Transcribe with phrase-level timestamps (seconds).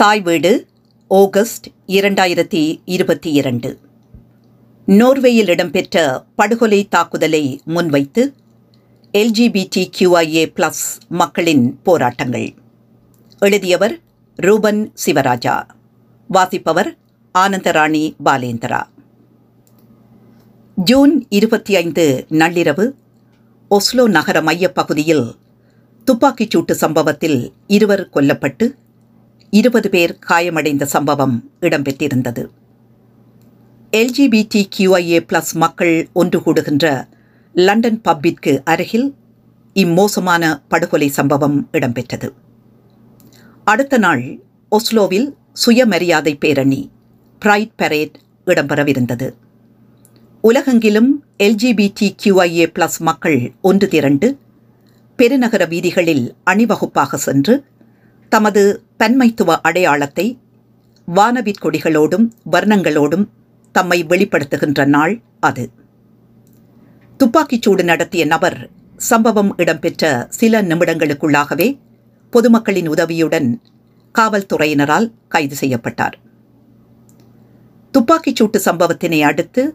[0.00, 0.66] தாய் வீடு
[1.08, 3.78] ஆகஸ்ட் இரண்டாயிரத்தி இருபத்தி இரண்டு.
[4.86, 8.34] நோர்வேயில் இடம்பெற்ற படுகொலை தாக்குதலை முன்வைத்து
[9.12, 12.54] எல்ஜிபிடி கியூஐஏ பிளஸ் மக்களின் போராட்டங்கள்.
[13.38, 13.98] எழுதியவர்
[14.36, 15.62] ரூபன் சிவராஜா.
[16.28, 16.96] வாசிப்பவர்
[17.38, 18.82] ஆனந்தராணி பாலேந்திரா.
[20.74, 22.90] ஜூன் இருபத்தி ஐந்து நள்ளிரவு
[23.70, 25.34] ஒஸ்லோ நகர மையப்பகுதியில்
[26.04, 28.74] துப்பாக்கிச் சூட்டு சம்பவத்தில் இருவர் கொல்லப்பட்டு
[29.50, 32.48] இருபது பேர் காயமடைந்த சம்பவம் இடம்பெற்றிருந்தது.
[33.92, 37.08] எல்ஜிபிடி கியூஐஏ பிளஸ் மக்கள் ஒன்று கூடுகின்ற
[37.52, 39.14] லண்டன் பப்பிற்கு அருகில்
[39.74, 42.32] இம்மோசமான படுகொலை சம்பவம் இடம்பெற்றது.
[43.64, 44.38] அடுத்த நாள்
[44.70, 46.90] ஒஸ்லோவில் சுயமரியாதை பேரணி
[47.38, 49.34] பிரைட் பரேட் இடம்பெறவிருந்தது.
[50.40, 54.38] உலகெங்கிலும் எல்ஜிபிடி கியூஐஏ பிளஸ் மக்கள் ஒன்று திரண்டு
[55.16, 57.64] பெருநகர வீதிகளில் அணிவகுப்பாக சென்று
[58.28, 60.38] தமது பன்மைத்துவ அடையாளத்தை
[61.14, 63.28] வானவிற் கொடிகளோடும் வர்ணங்களோடும்
[63.72, 65.70] தம்மை வெளிப்படுத்துகின்ற நாள் அது.
[67.18, 71.78] துப்பாக்கிச்சூடு நடத்திய நபர் சம்பவம் இடம்பெற்ற சில நிமிடங்களுக்குள்ளாகவே
[72.30, 73.62] பொதுமக்களின் உதவியுடன்
[74.18, 76.18] காவல்துறையினரால் கைது செய்யப்பட்டார்.
[77.92, 79.74] துப்பாக்கிச்சூட்டு சம்பவத்தினை அடுத்து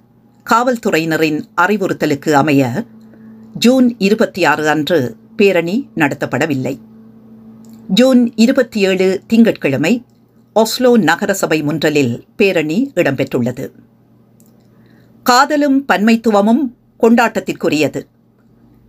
[0.50, 2.84] காவல்துறையினரின் அறிவுறுத்தலுக்கு அமைய
[3.54, 6.80] ஜூன் இருபத்தி ஆறு அன்று பேரணி நடத்தப்படவில்லை.
[7.88, 10.04] ஜூன் இருபத்தி ஏழு திங்கட்கிழமை
[10.56, 13.72] ஒஸ்லோ நகரசபை முன்றலில் பேரணி இடம்பெற்றுள்ளது.
[15.24, 18.02] காதலும் பன்மைத்துவமும் கொண்டாட்டத்திற்குரியது.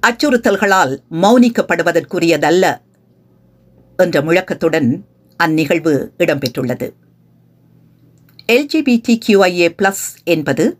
[0.06, 2.78] அச்சுறுத்தல்களால் மௌனிக்கப்படுவதற்குரியதல்ல
[3.96, 5.04] என்ற முழக்கத்துடன்
[5.36, 6.92] அந்நிகழ்வு இடம்பெற்றுள்ளது.
[8.52, 10.76] எல்ஜிபிடி கியூஐஏ பிளஸ் என்பது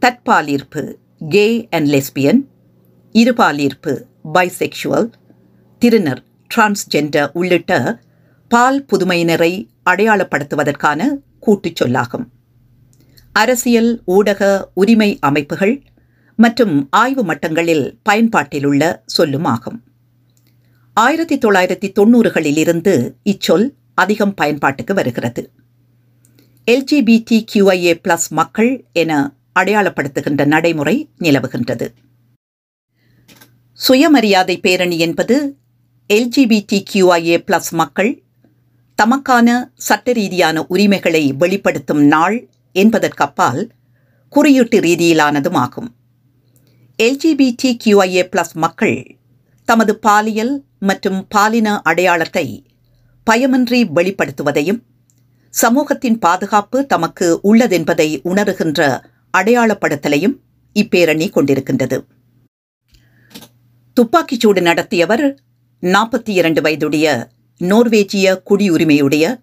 [0.00, 0.94] தற்பாலீர்ப்பு
[1.28, 2.46] கே அண்ட் லெஸ்பியன்
[3.12, 5.12] இருபாலீர்ப்பு பைசெக்ஷுவல்
[5.78, 8.00] திருநர் டிரான்ஸ்ஜெண்டர் உள்ளிட்ட
[8.48, 11.08] பால் புதுமையினரை அடையாளப்படுத்துவதற்கான
[11.40, 12.32] கூட்டுச் சொல்லாகும்.
[13.32, 15.82] அரசியல் ஊடக உரிமை அமைப்புகள்
[16.36, 19.82] மற்றும் ஆய்வு மட்டங்களில் பயன்பாட்டிலுள்ள சொல்லும் ஆகும்
[20.94, 25.50] ஆயிரத்தி தொள்ளாயிரத்தி தொண்ணூறுகளில் இருந்து இச்சொல் அதிகம் பயன்பாட்டுக்கு வருகிறது.
[26.66, 31.88] எல்ஜிபிடி கியூஐஏ பிளஸ் மக்கள் என அடையாளப்படுத்துகின்ற நடைமுறை நிலவுகின்றது.
[33.72, 35.58] சுயமரியாதை பேரணி என்பது
[36.14, 38.08] எல்ஜிபிடி கியூஐஏ பிளஸ் மக்கள்
[38.98, 42.36] தமக்கான சட்ட ரீதியான உரிமைகளை வெளிப்படுத்தும் நாள்
[42.74, 43.60] என்பதற்கப்பால்
[44.28, 45.90] குறியீட்டு ரீதியிலானதும் ஆகும்.
[46.98, 48.96] எல்ஜிபிடி கியூஐஏ பிளஸ் மக்கள்
[49.64, 52.46] தமது பாலியல் மற்றும் பாலின அடையாளத்தை
[53.26, 54.80] பயமின்றி வெளிப்படுத்துவதையும்
[55.50, 58.80] சமூகத்தின் பாதுகாப்பு தமக்கு உள்ளதென்பதை உணருகின்ற
[59.38, 60.36] அடையாளப்படுத்தலையும்
[60.76, 62.00] இப்பேரணி கொண்டிருக்கின்றது.
[63.96, 65.24] துப்பாக்கிச்சூடு நடத்தியவர்
[65.82, 69.40] நாற்பத்தி இரண்டு வயதுடைய நோர்வேஜிய குடியுரிமையுடைய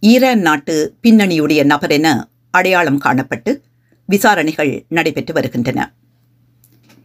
[0.00, 3.60] ஈரான் நாட்டு பின்னணியுடைய நபர் என அடையாளம் காணப்பட்டு
[4.06, 5.94] விசாரணைகள் நடைபெற்று வருகின்றன.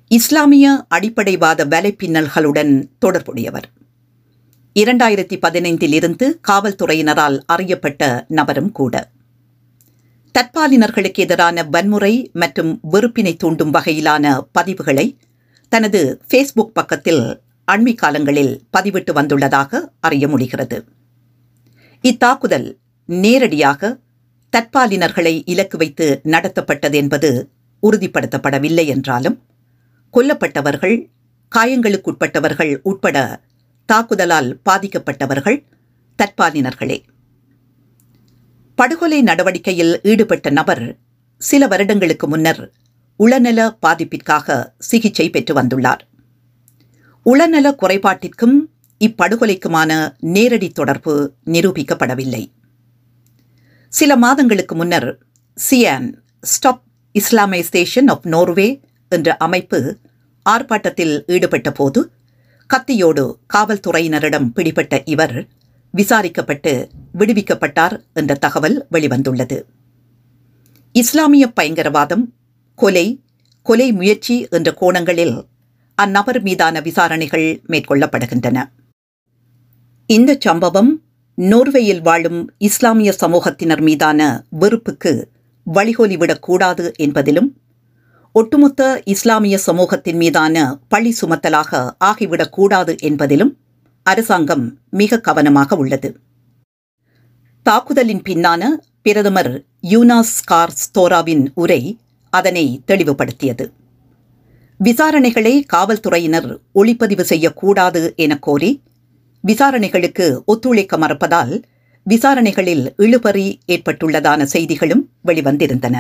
[0.08, 3.64] இஸ்லாமிய அடிப்படைவாத வலைப்பின்னல்களுடன் தொடர்புடையவர்.
[4.80, 9.12] இரண்டாயிரத்தி பதினைந்தில் இருந்து காவல்துறையினரால் அறியப்பட்ட நபரும் கூட.
[10.40, 15.18] தற்பாலினர்களுக்கு எதிரான வன்முறை மற்றும் வெறுப்பினை தூண்டும் வகையிலான பதிவுகளை
[15.70, 20.86] தனது ஃபேஸ்புக் பக்கத்தில் அண்மை காலங்களில் பதிவிட்டு வந்துள்ளதாக அறிய முடிகிறது.
[22.02, 24.00] இத்தாக்குதல் நேரடியாக
[24.58, 27.50] தற்பாலினர்களை இலக்கு வைத்து நடத்தப்பட்டது என்பது
[27.84, 29.42] உறுதிப்படுத்தப்படவில்லை என்றாலும்
[30.14, 31.10] கொல்லப்பட்டவர்கள்
[31.56, 33.42] காயங்களுக்குட்பட்டவர்கள் உட்பட
[33.86, 35.64] தாக்குதலால் பாதிக்கப்பட்டவர்கள்
[36.20, 37.04] தற்பாலினர்களே.
[38.76, 40.98] படுகொலை நடவடிக்கையில் ஈடுபட்ட நபர்
[41.38, 42.72] சில வருடங்களுக்கு முன்னர்
[43.20, 46.04] உளநல பாதிப்பிற்காக சிகிச்சை பெற்று வந்துள்ளார்.
[47.30, 48.58] உளநல குறைபாட்டிற்கும்
[49.00, 52.52] இப்படுகொலைக்குமான நேரடி தொடர்பு நிரூபிக்கப்படவில்லை.
[53.88, 55.18] சில மாதங்களுக்கு முன்னர்
[55.70, 56.84] SIAN stop
[57.20, 59.98] Islamisation of Norway என்ற அமைப்பு
[60.50, 62.12] ஆர்ப்பாட்டத்தில் ஈடுபட்ட போது
[62.74, 65.48] கத்தியோடு காவல்துறையினரிடம் பிடிபட்ட இவர்
[65.92, 69.64] விசாரிக்கப்பட்டு விடுவிக்கப்பட்டார் என்ற தகவல் வெளிவந்துள்ளது.
[70.92, 72.34] இஸ்லாமிய பயங்கரவாதம்
[72.76, 73.24] கொலை
[73.62, 75.48] கொலை முயற்சி என்ற கோணங்களில்
[76.02, 78.58] அந்நபர் மீதான விசாரணைகள் மேற்கொள்ளப்படுகின்றன.
[80.06, 81.02] இந்த சம்பவம்
[81.38, 85.30] நோர்வேயில் வாழும் இஸ்லாமிய சமூகத்தினர் மீதான வெறுப்புக்கு
[85.74, 87.50] வழிகோலிவிடக்கூடாது என்பதிலும்
[88.32, 93.54] ஒட்டுமொத்த இஸ்லாமிய சமூகத்தின் மீதான பழி சுமத்தலாக ஆகிவிடக்கூடாது என்பதிலும்
[94.04, 96.20] அரசாங்கம் மிக கவனமாக உள்ளது.
[97.64, 98.64] தாக்குதலின் பின்னான
[99.02, 101.82] பிரதமர் யூனாஸ் கார்ஸ் தோராவின் உரை
[102.30, 103.72] அதனை தெளிவுபடுத்தியது.
[104.80, 108.84] விசாரணைகளை காவல்துறையினர் ஒளிப்பதிவு செய்யக்கூடாது என கோரி
[109.44, 111.54] விசாரணைகளுக்கு ஒத்துழைக்க மறுப்பதால்
[112.06, 115.96] விசாரணைகளில் இழுபறி ஏற்பட்டுள்ளதான செய்திகளும் வெளிவந்திருந்தன.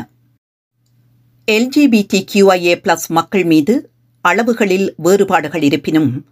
[1.47, 3.91] எல்ஜிபிடி கியூஐஏ பிளஸ் மக்கள் மீது
[4.21, 6.25] அளவுகளில் வேறுபாடுகள் இருப்பினும்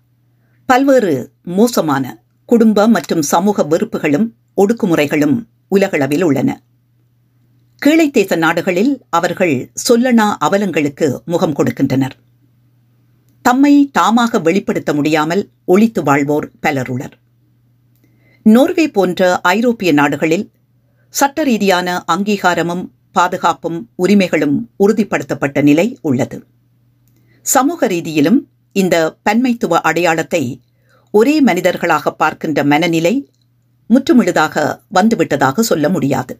[0.66, 4.28] பல்வேறு மோசமான குடும்ப மற்றும் சமூக வெறுப்புகளும்
[4.58, 5.36] ஒடுக்குமுறைகளும்
[5.68, 6.62] உலகளவில் உள்ளன.
[7.86, 12.16] கீழைத்தேச நாடுகளில் அவர்கள் சொல்லனா அவலங்களுக்கு முகம் கொடுக்கின்றனர்.
[13.46, 17.16] தம்மை தாமாக வெளிப்படுத்த முடியாமல் ஒழித்து வாழ்வோர் பலருளர்.
[18.42, 20.46] நோர்வே போன்ற ஐரோப்பிய நாடுகளில்
[21.10, 26.38] சட்ட ரீதியான அங்கீகாரமும் பாதுகாப்பும் உரிமைகளும் உறுதிப்படுத்தப்பட்ட நிலை உள்ளது.
[27.42, 28.40] சமூக ரீதியிலும்
[28.72, 30.62] இந்த பன்மைத்துவ அடையாளத்தை
[31.12, 33.30] ஒரே மனிதர்களாக பார்க்கின்ற மனநிலை
[33.90, 36.40] முற்றுமுழுதாக வந்துவிட்டதாக சொல்ல முடியாது.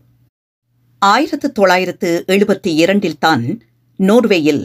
[0.98, 3.46] ஆயிரத்து தொள்ளாயிரத்து எழுபத்தி இரண்டில்தான்
[4.00, 4.64] நோர்வேயில்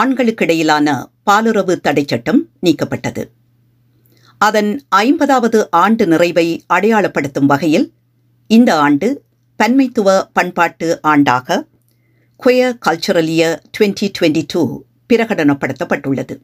[0.00, 3.22] ஆண்களுக்கிடையிலான பாலுறவு தடை சட்டம் நீக்கப்பட்டது.
[4.38, 7.92] அதன் ஐம்பதாவது ஆண்டு நிறைவை அடையாளப்படுத்தும் வகையில்
[8.46, 9.22] இந்த ஆண்டு
[9.62, 11.66] பன்மைத்துவ பண்பாட்டு ஆண்டாக
[12.42, 13.42] குயர் கல்ச்சுரலிய
[13.78, 14.82] டுவெண்ட்டி டுவெண்ட்டி டூ
[15.12, 16.34] பிரகடனப்படுத்தப்பட்டுள்ளது.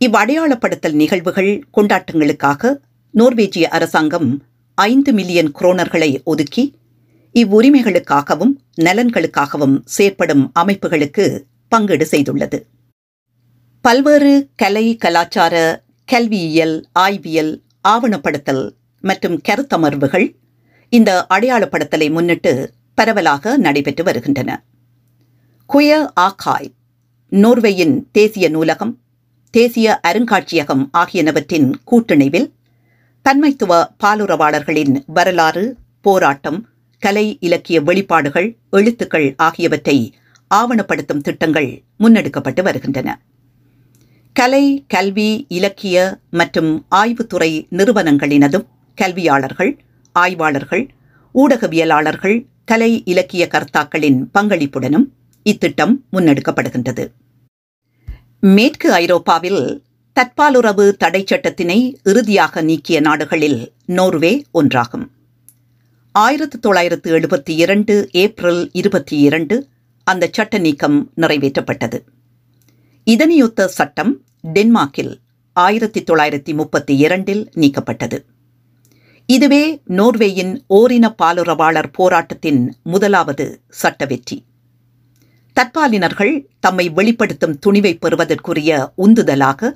[0.00, 2.72] இவ்வடையாளப்படுத்தல் நிகழ்வுகள் கொண்டாட்டங்களுக்காக
[3.14, 4.28] நோர்வேஜிய அரசாங்கம்
[4.74, 6.64] ஐந்து மில்லியன் குரோனர்களை ஒதுக்கி
[7.34, 11.24] இவ்வுரிமைகளுக்காகவும் நலன்களுக்காகவும் செயற்படும் அமைப்புகளுக்கு
[11.68, 12.58] பங்கீடு செய்துள்ளது.
[13.84, 17.52] பல்வேறு கலை கலாச்சார கல்வியியல் ஆய்வியல்
[17.88, 18.64] ஆவணப்படுத்தல்
[19.04, 20.26] மற்றும் கருத்தமர்வுகள்
[20.92, 22.52] இந்த அடையாளப்படுத்தலை முன்னிட்டு
[22.94, 24.50] பரவலாக நடைபெற்று வருகின்றன.
[25.66, 26.70] குய ஆகாய்
[27.28, 28.92] நோர்வேயின் தேசிய நூலகம்
[29.54, 32.48] தேசிய அருங்காட்சியகம் ஆகியனவற்றின் கூட்டிணைவில்
[33.24, 33.72] தன்மைத்துவ
[34.04, 35.64] பாலுறவாளர்களின் வரலாறு
[36.00, 36.58] போராட்டம்
[37.02, 39.96] கலை இலக்கிய வெளிப்பாடுகள் எழுத்துக்கள் ஆகியவற்றை
[40.48, 43.20] ஆவணப்படுத்தும் திட்டங்கள் முன்னெடுக்கப்பட்டு வருகின்றன.
[44.32, 49.78] கலை கல்வி இலக்கிய மற்றும் ஆய்வுத்துறை நிறுவனங்களினதும் கல்வியாளர்கள்
[50.12, 50.90] ஆய்வாளர்கள்
[51.34, 55.06] ஊடகவியலாளர்கள் கலை இலக்கிய கர்த்தாக்களின் பங்களிப்புடனும்
[55.42, 57.08] இத்திட்டம் முன்னெடுக்கப்படுகின்றது.
[58.40, 59.82] மேற்கு ஐரோப்பாவில்
[60.20, 65.06] தற்பாலுறவு தடை சட்டத்தினை இறுதியாக நீக்கிய நாடுகளில் நோர்வே ஒன்றாகும்.
[66.12, 69.68] ஆயிரத்து தொள்ளாயிரத்து எழுபத்தி இரண்டு ஏப்ரல் இருபத்தி இரண்டு
[70.08, 71.98] அந்த சட்ட நீக்கம் நிறைவேற்றப்பட்டது.
[73.06, 74.12] இதனையொத்த சட்டம்
[74.54, 75.14] டென்மார்க்கில்
[75.52, 78.18] ஆயிரத்தி தொள்ளாயிரத்தி முப்பத்தி இரண்டில் நீக்கப்பட்டது.
[79.26, 84.36] இதுவே நோர்வேயின் ஓரின பாலுறவாளர் போராட்டத்தின் முதலாவது சட்ட வெற்றி.
[85.56, 89.70] தற்பாலினர்கள் தம்மை வெளிப்படுத்தும் துணிவை பெறுவதற்குரிய உந்துதலாக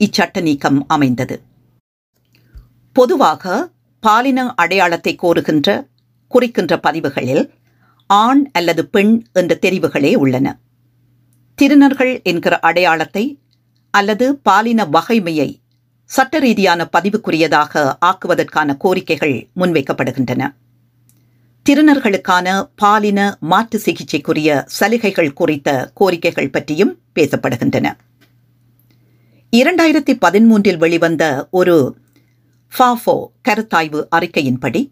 [0.00, 1.42] இச்சட்ட நீக்கம் அமைந்தது.
[2.92, 5.88] பொதுவாக பாலின அடையாளத்தை கோருகின்ற
[6.28, 7.44] குறிக்கின்ற பதிவுகளில்
[8.10, 10.58] ஆண் அல்லது பெண் என்ற தெரிவுகளே உள்ளன.
[11.62, 13.38] திருநர்கள் என்கிற அடையாளத்தை
[13.90, 15.60] அல்லது பாலின வகைமையை
[16.04, 20.54] சட்ட ரீதியான பதிவுக்குரியதாக ஆக்குவதற்கான கோரிக்கைகள் முன்வைக்கப்படுகின்றன.
[21.66, 27.92] திருநர்களுக்கான பாலின மாற்று சிகிச்சைக்குரிய சலுகைகள் குறித்த கோரிக்கைகள் பற்றியும் பேசப்படுகின்றன.
[29.56, 31.96] இரண்டாயிரத்தி பதிமூன்றில் வெளிவந்த ஒரு
[32.78, 34.90] ஃபாஃபோ கருத்தாய்வு அறிக்கையின்படி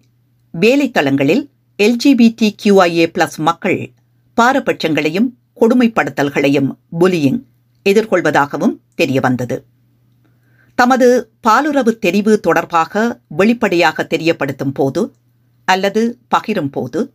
[0.60, 1.44] வேலைத்தளங்களில்
[1.78, 3.92] எல்ஜிபிடி கியூஐஏ பிளஸ் மக்கள்
[4.36, 5.28] பாரபட்சங்களையும்
[5.60, 6.70] கொடுமைப்படுத்தல்களையும்
[7.00, 7.38] புலியிங்
[7.86, 9.56] எதிர்கொள்வதாகவும் தெரியவந்தது.
[10.74, 11.08] தமது
[11.46, 15.02] பாலுறவு தெரிவு தொடர்பாக வெளிப்படையாக தெரியப்படுத்தும் போது
[15.64, 16.02] அல்லது
[16.34, 17.12] பகிரும் போது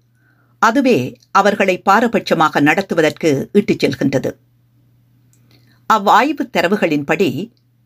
[0.59, 0.97] அதுவே
[1.31, 4.31] அவர்களை பாரபட்சமாக நடத்துவதற்கு இட்டுச் செல்கின்றது.
[5.89, 7.29] அவ்வாய்வு தரவுகளின்படி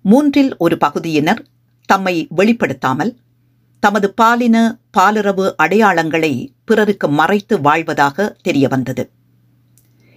[0.05, 1.41] மூன்றில் ஒரு பகுதியினர்
[1.89, 3.13] தம்மை வெளிப்படுத்தாமல்
[3.79, 9.10] தமது பாலின பாலுறவு அடையாளங்களை பிறருக்கு மறைத்து வாழ்வதாக தெரியவந்தது.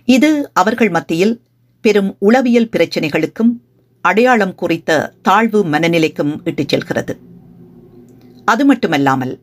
[0.05, 1.43] இது அவர்கள் மத்தியில்
[1.81, 3.61] பெரும் உளவியல் பிரச்சினைகளுக்கும்
[4.01, 7.19] அடையாளம் குறித்த தாழ்வு மனநிலைக்கும் இட்டுச் செல்கிறது.
[8.45, 9.41] அது மட்டுமல்லாமல்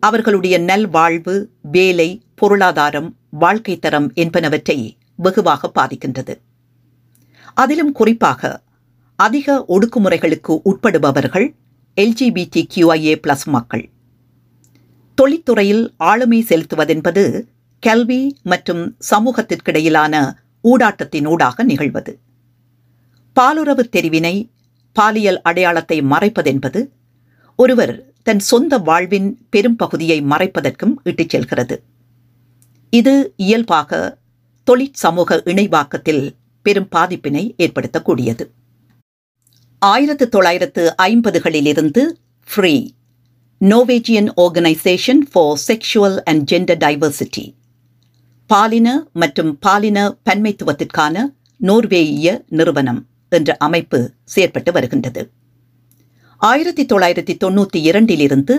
[0.00, 6.38] அவர்களுடைய நல்வாழ்வு வேலை பொருளாதாரம் வாழ்க்கை தரம் என்பனவற்றை வெகுவாக பாதிக்கின்றது.
[7.54, 8.62] அதிலும் குறிப்பாக
[9.16, 11.54] அதிக ஒடுக்குமுறைகளுக்கு உட்படுபவர்கள்
[11.98, 13.90] எல்ஜிபிடி கியூஐஏ பிளஸ் மக்கள்.
[15.14, 17.42] தொழில்துறையில் ஆளுமை செலுத்துவதென்பது
[17.80, 20.32] கல்வி மற்றும் சமூகத்திற்கிடையிலான
[20.64, 22.18] ஊடாட்டத்தினூடாக நிகழ்வது.
[23.40, 24.50] பாலுறவு தெரிவினை
[24.92, 26.88] பாலியல் அடையாளத்தை மறைப்பதென்பது
[27.56, 31.82] ஒருவர் தன் சொந்த வாழ்வின் பெரும் பகுதியை மறைப்பதற்கும் இட்டுச் செல்கிறது.
[32.90, 34.18] இது இயல்பாக
[34.70, 36.30] தொழிற்சமூக இணைவாக்கத்தில்
[36.62, 38.50] பெரும் பாதிப்பினை ஏற்படுத்தக்கூடியது.
[39.82, 42.02] ஆயிரத்து தொள்ளாயிரத்து ஐம்பதுகளிலிருந்து
[42.48, 42.90] free
[43.60, 47.54] Norwegian organisation for sexual and gender diversity
[48.46, 51.16] பாலின மற்றும் பாலின பன்மைத்துவத்திற்கான
[51.60, 53.98] நோர்வேய நிறுவனம் என்ற அமைப்பு
[54.34, 55.30] செயற்பட்டு வருகின்றது.
[56.40, 58.54] ஆயிரத்தி தொள்ளாயிரத்தி தொண்ணூற்றி இரண்டிலிருந்து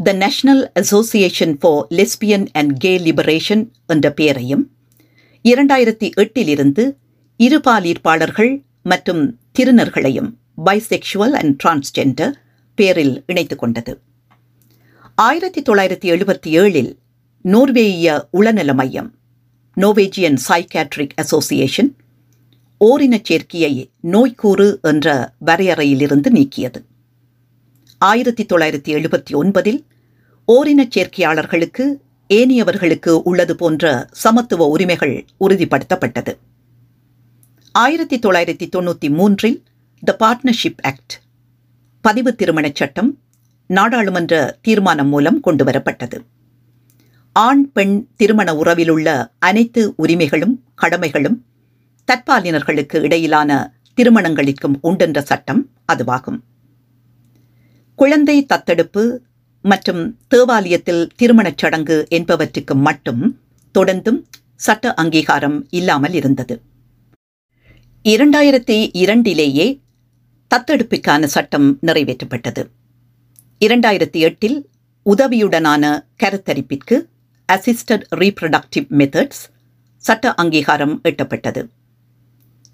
[0.00, 4.64] the national association for lesbian and gay liberation என்ற பெயரையும்
[5.44, 6.84] இரண்டாயிரத்தி எட்டிலிருந்து
[7.40, 9.22] இருபாலீர்ப்பாளர்கள் மற்றும்
[9.58, 10.30] திருநர்களையும்
[10.64, 12.32] பைசெக்ஷுவல் அண்ட் டிரான்ஸ்ஜெண்டர்
[12.74, 14.00] பேரில் இணைத்து கொண்டது.
[15.14, 16.96] ஆயிரத்தி தொள்ளாயிரத்தி எழுபத்தி ஏழில்
[17.42, 19.14] நோர்வேய உளநல மையம்
[19.76, 21.96] நோவேஜியன் சைக்காட்ரிக் அசோசியேஷன்
[22.78, 26.84] ஓரினச் சேர்க்கையை நோய்க்கூறு என்ற வரையறையிலிருந்து நீக்கியது.
[27.98, 29.84] ஆயிரத்தி தொள்ளாயிரத்தி எழுபத்தி ஒன்பதில்
[30.44, 36.36] ஓரினச் சேர்க்கையாளர்களுக்கு ஏனியவர்களுக்கு உள்ளது போன்ற சமத்துவ உரிமைகள் உறுதிப்படுத்தப்பட்டது.
[37.72, 39.62] ஆயிரத்தி தொள்ளாயிரத்தி தொண்ணூற்றி மூன்றில்
[40.04, 41.20] த பார்ட்னர்ஷிப் ஆக்ட்
[42.00, 43.18] பதிவு திருமணச் சட்டம்
[43.66, 46.18] நாடாளுமன்ற தீர்மானம் மூலம் கொண்டுவரப்பட்டது.
[47.32, 51.36] ஆண் பெண் திருமண உறவிலுள்ள அனைத்து உரிமைகளும் கடமைகளும்
[52.12, 56.40] தற்பாலினர்களுக்கு இடையிலான திருமணங்களுக்கும் உண்டென்ற சட்டம் அதுவாகும்.
[57.94, 59.22] குழந்தை தத்தெடுப்பு
[59.62, 63.40] மற்றும் தேவாலயத்தில் திருமணச் சடங்கு என்பவற்றுக்கு மட்டும்
[63.78, 64.22] தொடர்ந்தும்
[64.56, 66.60] சட்ட அங்கீகாரம் இல்லாமல் இருந்தது.
[68.04, 69.81] இரண்டாயிரத்தி இரண்டிலேயே
[70.52, 72.68] தத்தெடுப்பிற்கான சட்டம் நிறைவேற்றப்பட்டது.
[73.60, 74.70] இரண்டாயிரத்தி எட்டில்
[75.06, 77.08] உதவியுடனான கருத்தரிப்பிற்கு
[77.52, 79.48] அசிஸ்டட் ரீப்ரடக்டிவ் மெத்தட்ஸ்
[79.96, 81.68] சட்ட அங்கீகாரம் எட்டப்பட்டது.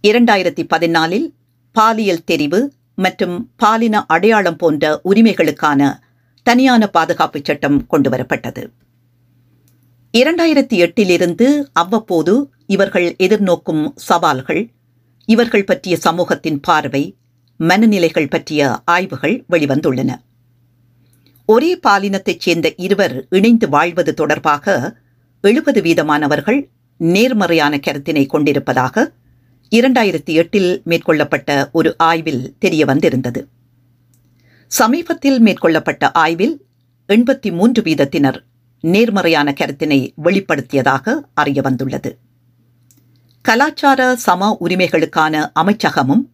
[0.02, 1.34] இரண்டாயிரத்தி பதினாலில்
[1.72, 5.98] பாலியல் தெரிவு மற்றும் பாலின அடையாளம் போன்ற உரிமைகளுக்கான
[6.42, 8.72] தனியான பாதுகாப்பு சட்டம் கொண்டுவரப்பட்டது.
[10.18, 14.70] இரண்டாயிரத்தி எட்டிலிருந்து அவ்வப்போது இவர்கள் எதிர்நோக்கும் சவால்கள்
[15.24, 17.17] இவர்கள் பற்றிய சமூகத்தின் பார்வை
[17.60, 20.10] மனநிலைகள் பற்றிய ஆய்வுகள் வெளிவந்துள்ளன.
[21.44, 24.94] ஒரே பாலினத்தைச் சேர்ந்த இருவர் இணைந்து வாழ்வது தொடர்பாக
[25.40, 29.12] எழுபது வீதமானவர்கள் நேர்மறையான கருத்தினை கொண்டிருப்பதாக
[29.72, 33.48] இரண்டாயிரத்தி எட்டில் மேற்கொள்ளப்பட்ட ஒரு ஆய்வில் தெரிய வந்திருந்தது
[34.70, 36.66] சமீபத்தில் மேற்கொள்ளப்பட்ட ஆய்வில்
[37.08, 38.38] எண்பத்தி மூன்று வீதத்தினர்
[38.80, 42.18] நேர்மறையான கருத்தினை வெளிப்படுத்தியதாக அறிய வந்துள்ளது
[43.42, 46.24] கலாச்சார சம உரிமைகளுக்கான அமைச்சகமும்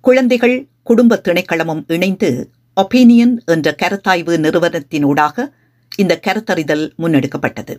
[0.00, 5.46] குழந்தைகள் குடும்ப திணைக்களமும் இணைந்து ஒப்பீனியன் என்ற கருத்தாய்வு நிறுவனத்தினூடாக
[5.96, 7.76] இந்த கருத்தறிதல் முன்னெடுக்கப்பட்டது.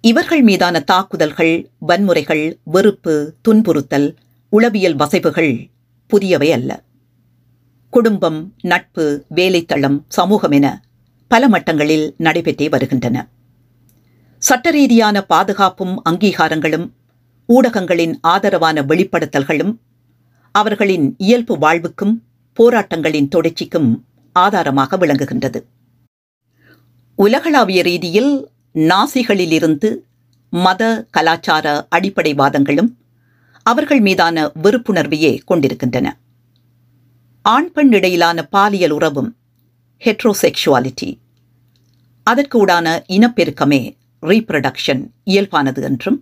[0.00, 4.16] இவர்கள் மீதான தாக்குதல்கள் வன்முறைகள் வெறுப்பு துன்புறுத்தல்
[4.48, 5.70] உளவியல் வசைவுகள்
[6.10, 6.82] புதியவை அல்ல.
[7.90, 10.82] குடும்பம் நட்பு வேலைத்தளம் சமூகம் என
[11.26, 13.28] பல மட்டங்களில் நடைபெற்றே வருகின்றன.
[14.48, 16.90] சட்டரீதியான பாதுகாப்பும் அங்கீகாரங்களும்
[17.48, 19.76] ஊடகங்களின் ஆதரவான வெளிப்படுத்தல்களும்
[20.54, 22.14] அவர்களின் இயல்பு வாழ்வுக்கும்
[22.56, 23.88] போராட்டங்களின் தொடர்ச்சிக்கும்
[24.36, 25.60] ஆதாரமாக விளங்குகின்றது.
[27.18, 28.32] உலகளாவிய ரீதியில்
[28.90, 29.88] நாசிகளிலிருந்து
[30.52, 32.90] மத கலாச்சார அடிப்படைவாதங்களும்
[33.66, 36.06] அவர்கள் மீதான வெறுப்புணர்வையே கொண்டிருக்கின்றன.
[37.42, 39.30] ஆண் பெண் இடையிலான பாலியல் உறவும்
[40.02, 41.10] ஹெட்ரோசெக்ஷுவாலிட்டி
[42.26, 43.82] அதற்கு உடான இனப்பெருக்கமே
[44.22, 46.18] ரீப்ரடக்ஷன் இயல்பானது என்றும்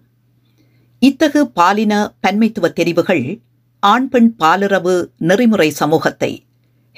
[1.03, 1.93] இத்தகு பாலின
[2.27, 3.25] பன்மைத்துவ தெரிவுகள்
[3.83, 6.47] ஆண் பெண் பாலுறவு நெறிமுறை சமூகத்தை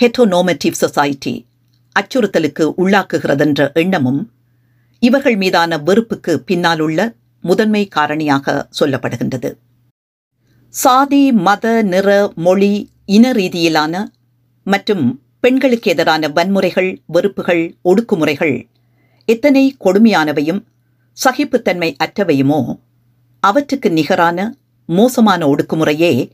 [0.01, 1.47] ஹெட்டோனோமேட்டிவ் சொசைட்டி
[1.97, 4.31] அச்சுறுத்தலுக்கு உள்ளாக்குகிறதென்ற எண்ணமும்
[4.99, 9.55] இவர்கள் மீதான வெறுப்புக்கு பின்னாலுள்ள முதன்மை காரணியாக சொல்லப்படுகின்றது.
[10.69, 14.05] சாதி மத நிற மொழி இன ரீதியிலான
[14.63, 18.67] மற்றும் பெண்களுக்கு எதிரான வன்முறைகள் வெறுப்புகள் ஒடுக்குமுறைகள்
[19.25, 20.65] எத்தனை கொடுமையானவையும்
[21.25, 22.79] சகிப்புத்தன்மை அற்றவையுமோ
[23.41, 26.31] அவற்றுக்கு நிகரான மோசமான ஒடுக்குமுறையே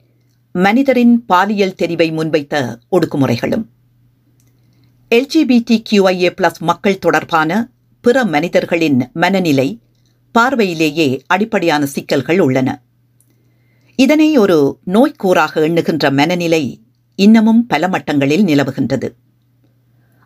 [0.52, 3.64] மனிதரின் பாலியல் தெரிவை முன்வைத்த ஒடுக்குமுறைகளும்.
[5.10, 9.80] எல்ஜிபிடி கியூஐஏ பிளஸ் மக்கள் தொடர்பான பிற மனிதர்களின் மனநிலை
[10.38, 12.82] பார்வையிலேயே அடிப்படையான சிக்கல்கள் உள்ளன.
[13.96, 16.82] இதனை ஒரு நோய்க்கூறாக எண்ணுகின்ற மனநிலை
[17.14, 19.08] இன்னமும் பல மட்டங்களில் நிலவுகின்றது.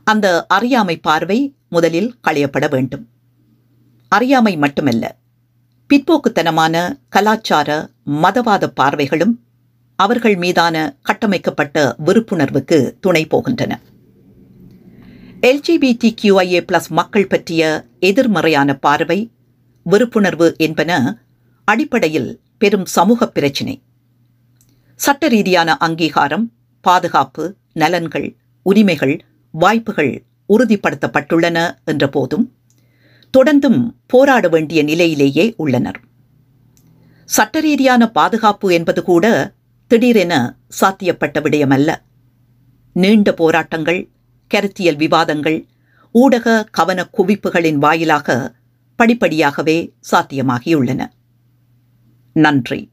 [0.04, 3.08] அந்த அறியாமை பார்வை முதலில் களையப்பட வேண்டும்.
[4.08, 5.16] அறியாமை மட்டுமல்ல
[5.90, 9.42] பிற்போக்குத்தனமான கலாச்சார மதவாத பார்வைகளும்
[9.96, 13.72] அவர்கள் மீதான கட்டமைக்கப்பட்ட வெறுப்புணர்வுக்கு துணை போகின்றன.
[15.40, 19.30] எல்ஜிபிடி கியூஐஏ பிளஸ் மக்கள் பற்றிய எதிர்மறையான பார்வை
[19.90, 21.20] வெறுப்புணர்வு என்பன
[21.64, 23.82] அடிப்படையில் பெரும் சமூக பிரச்சினை.
[24.94, 32.52] சட்ட ரீதியான அங்கீகாரம் பாதுகாப்பு நலன்கள் உரிமைகள் வாய்ப்புகள் உறுதிப்படுத்தப்பட்டுள்ளன என்ற போதும்
[33.34, 36.00] தொடர்ந்தும் போராட வேண்டிய நிலையிலேயே உள்ளனர்.
[37.36, 39.52] சட்டரீதியான பாதுகாப்பு என்பது கூட
[39.86, 41.94] திடீரென சாத்தியப்பட்ட விடயமல்ல.
[42.92, 44.08] நீண்ட போராட்டங்கள்
[44.48, 45.66] கருத்தியல் விவாதங்கள்
[46.12, 48.54] ஊடக கவன குவிப்புகளின் வாயிலாக
[48.98, 51.08] படிப்படியாகவே சாத்தியமாகியுள்ளன.
[52.32, 52.92] நன்றி.